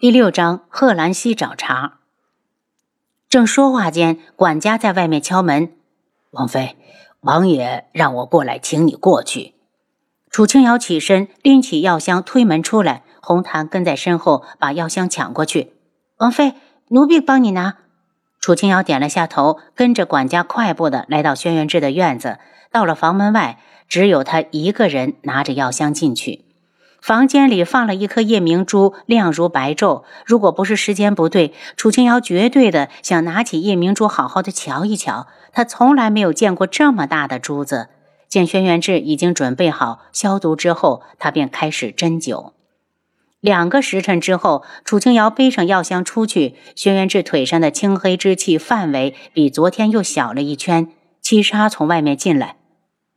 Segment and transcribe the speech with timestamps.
[0.00, 1.98] 第六章，贺兰溪找茬。
[3.28, 5.74] 正说话间，管家在外面敲门
[6.32, 6.78] ：“王妃，
[7.20, 9.52] 王爷让我过来，请你过去。”
[10.32, 13.02] 楚清瑶起身，拎起药箱，推门出来。
[13.20, 15.74] 红檀跟在身后，把药箱抢过去。
[16.16, 16.54] 王妃，
[16.88, 17.76] 奴婢帮你拿。
[18.40, 22.38] 楚清瑶点了下头，跟着管家快步的来到轩辕志的院子。
[22.72, 26.46] 到了房门外，只有他一个人拿着药箱进去。
[27.00, 30.04] 房间里放了一颗夜明珠，亮如白昼。
[30.26, 35.26] 如果不是时间不对，楚清瑶绝对的想拿起夜明珠，好好的瞧一瞧。
[35.52, 37.88] 他从来没有见过这么大的珠子。
[38.28, 42.52] 见轩辕志已经准备好消毒之后，他便开始针灸。
[43.40, 46.54] 两个时辰之后，楚清瑶背上药箱出去。
[46.76, 50.92] 轩辕志腿上的青黑之气范围比昨天又小了一圈。
[51.22, 52.56] 七杀从外面进来，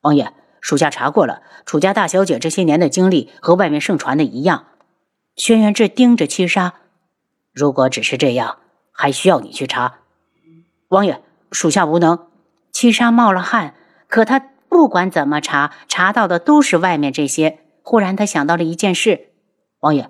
[0.02, 0.34] 王爷。
[0.64, 4.68] 属下查过了，楚家大小姐这些年的经历和外面盛传的一样。
[5.36, 6.76] 轩辕志盯着七杀，
[7.52, 8.60] 如果只是这样，
[8.94, 9.96] 还需要你去查？
[10.88, 12.28] 王爷，属下无能。
[12.72, 13.76] 七杀冒了汗，
[14.08, 17.60] 可他不管怎么查，查到的都是外面这些。
[17.82, 19.32] 忽然，他想到了一件事：
[19.82, 20.10] 王爷，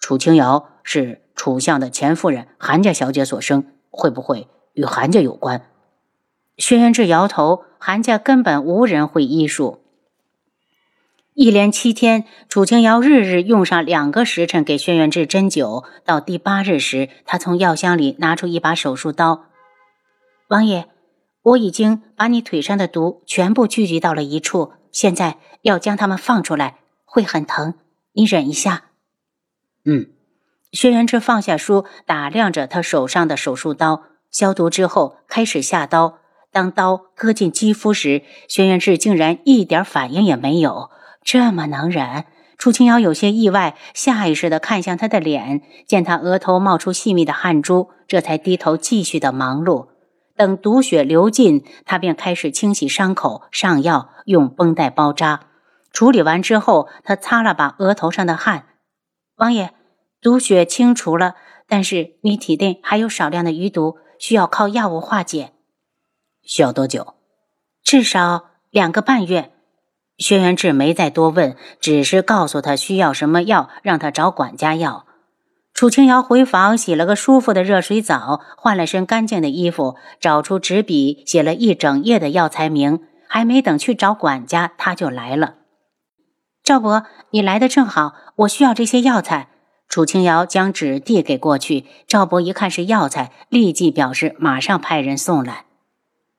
[0.00, 5.62] 楚清瑶是楚相的前夫人韩家小姐所生，会不会与韩家有关？
[6.56, 9.78] 轩辕志摇头，韩家根本无人会医术。
[11.34, 15.82] 一连七天，楚清瑶日日用上两个时辰给轩辕志针灸。
[16.04, 19.46] 到第八日时，他从药箱里拿出一把手术刀。
[20.48, 20.88] 王爷，
[21.42, 27.74] 我已经把你腿上的毒全部聚集到了一处，现在要将它们放出来，会很疼，
[28.12, 28.90] 你忍一下。
[29.86, 30.08] 嗯。
[30.72, 36.18] 轩辕志放下书，打量着他手上的手术刀，消毒之后开始下刀。
[36.50, 40.90] 当刀割进肌肤时，轩辕志竟然一点反应也没有。
[41.24, 42.24] 这么能忍，
[42.58, 49.88] 楚清瑶有些意外，下意识地看向他的脸，见他额头冒出细密的汗珠，这才低头继续的忙碌。
[50.34, 55.46] 等毒血流尽，他便开始清洗伤口、上药、用绷带包扎。
[55.92, 58.66] 处理完之后，他擦了把额头上的汗。
[59.36, 59.72] 王爷，
[60.20, 61.34] 毒血清除了，
[61.68, 65.52] 但是你体内还有少量的余毒，需要靠药物化解。
[66.42, 67.14] 需要多久？
[67.84, 69.52] 至少两个半月。
[70.18, 75.06] 轩辕志没再多问，只是告诉他需要什么药，让他找管家要。
[75.74, 83.00] 楚清瑶回房洗了个舒服的热水澡，换了身干净的衣服，找出纸笔写了一整页的药材名。
[83.26, 85.54] 还没等去找管家，他就来了。
[86.62, 89.48] 赵伯，你来的正好，我需要这些药材。
[89.88, 95.64] 楚清瑶将纸递给过去，赵伯一看是药材，立即表示马上派人送来。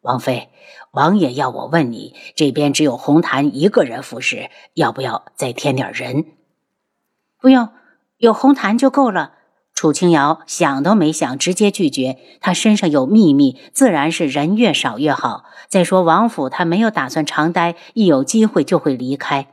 [0.04, 0.50] 王妃。
[0.92, 6.26] 王爷要我问你，这边只有红檀一个人服侍，要不要再添点人？
[7.42, 7.70] 不用，
[8.18, 9.34] 有红檀就够了。
[9.74, 12.20] 楚清瑶想都没想，直接拒绝。
[12.40, 15.46] 他身上有秘密，自然是人越少越好。
[15.68, 19.48] 再说王府，他没有打算长待，一有机会就会离开。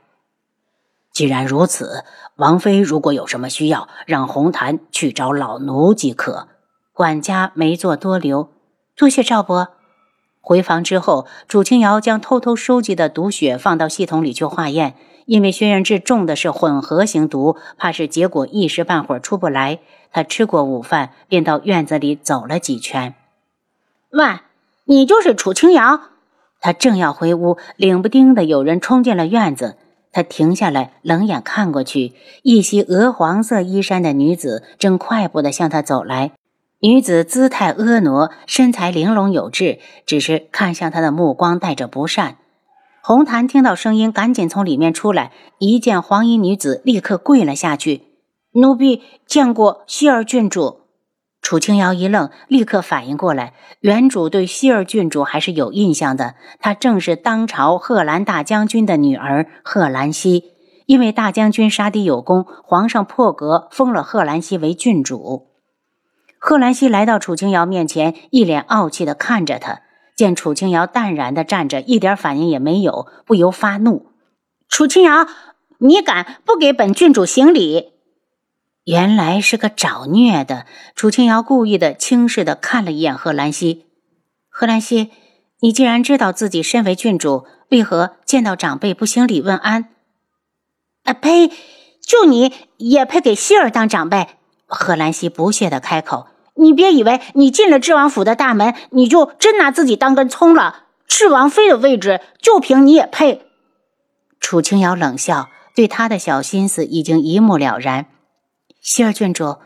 [1.11, 2.05] 既然如此，
[2.37, 6.49] 王妃如果有什么需要，让红檀去找老奴即可。
[6.93, 8.53] 管家没做多留，
[8.95, 9.71] 多谢赵伯。
[10.41, 14.95] 回房之后，楚清瑶将偷偷收集的毒血放到系统里去化验，
[15.27, 19.79] 因为轩辕志中的是混合型毒，怕是结果一时半会儿出不来。
[20.13, 23.15] 他吃过午饭，便到院子里走了几圈。
[24.11, 24.41] 喂，
[24.87, 26.01] 你就是楚清瑶？
[26.61, 29.77] 他正要回屋，冷不丁的有人冲进了院子。
[30.13, 36.33] 他停下来，冷眼看过去，一袭鹅黄色衣衫的女子正快步的向他走来。
[36.83, 42.39] 女子姿态婀娜，身材玲珑有致，只是看向他的目光带着不善。
[43.03, 48.05] 红檀听到声音，赶紧从里面出来，一见黄衣女子，立刻跪了下去
[48.57, 50.81] ：“奴婢见过希儿郡主。”
[51.43, 60.45] 楚清瑶一愣，立刻反应过来，原主对希儿郡主还是有印象的，她正是当朝贺兰大将军的女儿贺兰溪。
[60.87, 65.50] 因为大将军杀敌有功，皇上破格封了贺兰溪为郡主。
[66.43, 69.83] 贺兰溪来到楚清瑶面前，一脸傲气地看着他。
[70.17, 74.07] 见楚清瑶淡然地站着，一点反应也没有，不由发怒
[74.67, 75.27] ：“楚清瑶，
[75.79, 77.93] 你敢不给本郡主行礼？”
[78.85, 80.65] 原来是个找虐的。
[80.95, 83.85] 楚清瑶故意的轻视地看了一眼贺兰溪
[84.49, 85.11] ：“贺兰溪，
[85.61, 89.91] 你既然知道自己身为郡主，为何见到长辈不行礼问安
[91.05, 91.51] ？”“啊呸！
[92.03, 94.29] 就你也配给希儿当长辈？”
[94.71, 100.85] 贺兰溪不屑地开口：“你别以为你进了智王府的大门，你就真拿自己当根葱了。
[101.09, 103.43] 智王妃的位置，就凭你也配？”
[104.41, 108.07] 楚清瑶冷笑，对他的小心思已经一目了然。
[108.81, 109.57] 希儿郡主，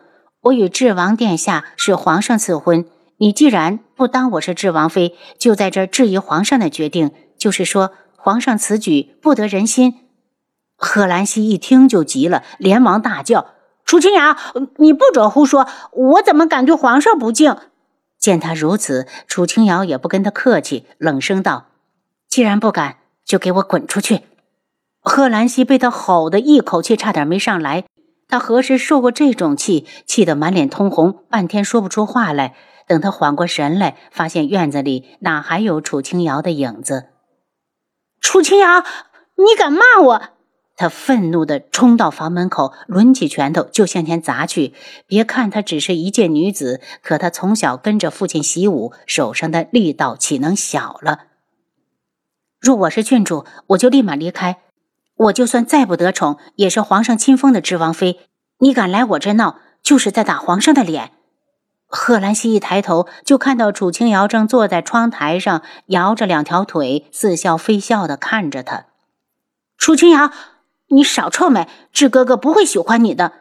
[0.40, 2.86] 我与智王殿下是皇上赐婚，
[3.18, 10.00] 你既然不当我是智王妃，就在这质疑皇上的决定，就是说皇上此举不得人心。”
[10.76, 13.46] 贺兰溪一听就急了，连忙大叫
[13.94, 14.36] ：“楚清瑶，
[14.78, 15.68] 你不准胡说！
[15.92, 17.56] 我怎么敢对皇上不敬？”
[18.18, 21.66] 见他如此，楚清瑶也不跟他客气，冷声道
[22.28, 24.22] ：“既然不敢，就给我滚出去！”
[24.98, 27.84] 贺兰溪被他吼得一口气差点没上来。
[28.26, 29.86] 他何时受过这种气？
[30.06, 32.56] 气得满脸通红，半天说不出话来。
[32.88, 37.10] 等他缓过神来，发现院子里哪还有楚清瑶的影子？
[38.20, 38.82] 楚清瑶，
[39.36, 40.22] 你敢骂我！
[40.76, 44.74] 他愤怒地冲到房门口，抡起拳头就向前砸去。
[45.06, 51.26] 别看她只是一介女子，可她从小跟着父亲习武，手上的力道岂能小了？
[52.60, 54.58] 若我是郡主，我就立马离开。
[55.16, 58.18] 我就算再不得宠，也是皇上亲封的智王妃。
[58.58, 61.12] 你敢来我这闹，就是在打皇上的脸。
[61.86, 68.86] 贺兰溪一抬头，就看到楚清瑶正坐在窗台上，摇着两条腿，似笑非笑地看着他。
[69.78, 70.32] 楚清瑶。
[70.94, 73.32] 你少臭美，智哥哥不会喜欢你的。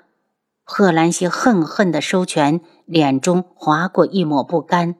[0.63, 4.95] 贺兰溪恨恨地收拳，脸中划过一抹不甘。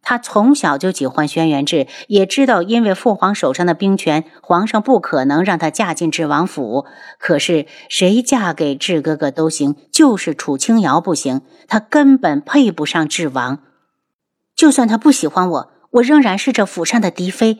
[0.00, 6.86] 他从小就喜欢轩辕志，也知道因为父皇手上的兵权，皇上不可能让他嫁进智王府。
[7.18, 13.58] 可是谁嫁给智哥哥都行，就是楚清瑶不行，他根本配不上智王。
[14.54, 17.58] 就算他不喜欢我，我仍然是这府上的嫡妃。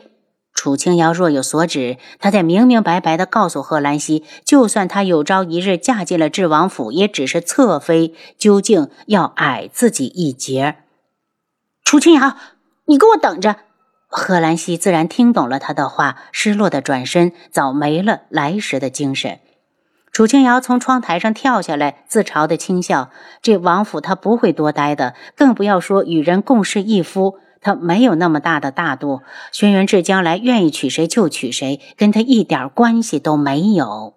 [0.61, 10.75] 楚清瑶若有所指，她在明明白白的告诉贺兰溪，就算她有朝一日嫁进了智王府，也只是侧妃，究竟要矮自己一截。
[11.83, 12.37] 楚清瑶，
[12.85, 13.55] 你给我等着！
[14.05, 19.39] 贺兰溪自然听懂了他的话，失落的转身，早没了来时的精神。
[20.11, 23.09] 楚清瑶从窗台上跳下来，自嘲的轻笑：
[23.41, 27.39] 这王府他不会多待的，更不要说与人共侍一夫。
[27.61, 29.21] 他没有那么大的大度，
[29.51, 34.15] 轩辕志将来愿意娶谁就娶谁，跟他一点关系都没有。